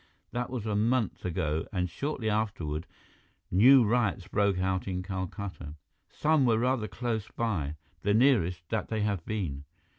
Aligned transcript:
That 0.31 0.49
was 0.49 0.65
a 0.65 0.75
month 0.75 1.25
ago 1.25 1.67
and 1.71 1.87
shortly 1.87 2.27
afterward, 2.27 2.87
new 3.51 3.83
riots 3.85 4.27
broke 4.27 4.57
out 4.57 4.87
in 4.87 5.03
Calcutta. 5.03 5.75
Some 6.09 6.43
were 6.47 6.57
rather 6.57 6.87
close 6.87 7.27
by, 7.29 7.75
the 8.01 8.15
nearest 8.15 8.67
that 8.69 8.87
they 8.87 9.01
have 9.01 9.23
been. 9.27 9.63